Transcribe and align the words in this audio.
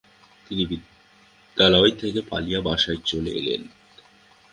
তিনি 0.47 0.63
বিদ্যালয় 0.65 1.91
থেকে 1.91 2.19
পালিয়ে 2.29 2.59
বাসায় 2.61 2.99
চলে 3.05 3.31
এলেন। 3.31 3.61